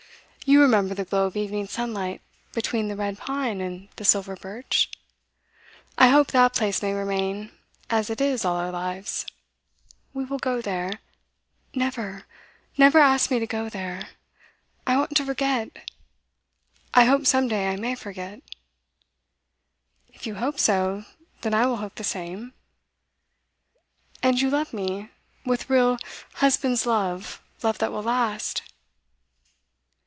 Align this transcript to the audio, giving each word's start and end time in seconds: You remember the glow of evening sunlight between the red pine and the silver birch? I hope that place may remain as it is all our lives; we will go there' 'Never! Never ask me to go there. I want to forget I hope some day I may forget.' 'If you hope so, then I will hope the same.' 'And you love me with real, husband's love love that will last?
You 0.43 0.59
remember 0.59 0.93
the 0.95 1.05
glow 1.05 1.27
of 1.27 1.37
evening 1.37 1.67
sunlight 1.67 2.19
between 2.51 2.87
the 2.89 2.95
red 2.95 3.17
pine 3.19 3.61
and 3.61 3.87
the 3.95 4.03
silver 4.03 4.35
birch? 4.35 4.89
I 5.99 6.09
hope 6.09 6.31
that 6.31 6.55
place 6.55 6.81
may 6.81 6.93
remain 6.93 7.51
as 7.91 8.09
it 8.09 8.19
is 8.19 8.43
all 8.43 8.55
our 8.57 8.71
lives; 8.71 9.25
we 10.13 10.25
will 10.25 10.39
go 10.39 10.59
there' 10.59 10.99
'Never! 11.75 12.25
Never 12.75 12.97
ask 12.99 13.29
me 13.31 13.37
to 13.39 13.45
go 13.45 13.69
there. 13.69 14.09
I 14.87 14.97
want 14.97 15.15
to 15.17 15.25
forget 15.25 15.69
I 16.95 17.05
hope 17.05 17.27
some 17.27 17.47
day 17.47 17.67
I 17.69 17.75
may 17.75 17.93
forget.' 17.93 18.41
'If 20.09 20.25
you 20.25 20.35
hope 20.35 20.59
so, 20.59 21.05
then 21.41 21.53
I 21.53 21.65
will 21.67 21.77
hope 21.77 21.95
the 21.95 22.03
same.' 22.03 22.53
'And 24.23 24.41
you 24.41 24.49
love 24.49 24.73
me 24.73 25.11
with 25.45 25.69
real, 25.69 25.97
husband's 26.33 26.85
love 26.87 27.41
love 27.61 27.77
that 27.77 27.91
will 27.91 28.03
last? 28.03 28.63